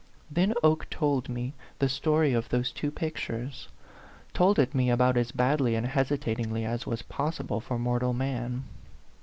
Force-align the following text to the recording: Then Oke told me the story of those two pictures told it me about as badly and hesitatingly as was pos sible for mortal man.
Then 0.31 0.55
Oke 0.63 0.89
told 0.89 1.29
me 1.29 1.53
the 1.77 1.87
story 1.87 2.33
of 2.33 2.49
those 2.49 2.71
two 2.71 2.89
pictures 2.89 3.67
told 4.33 4.57
it 4.57 4.73
me 4.73 4.89
about 4.89 5.15
as 5.15 5.31
badly 5.31 5.75
and 5.75 5.85
hesitatingly 5.85 6.65
as 6.65 6.87
was 6.87 7.03
pos 7.03 7.37
sible 7.37 7.61
for 7.61 7.77
mortal 7.77 8.11
man. 8.13 8.63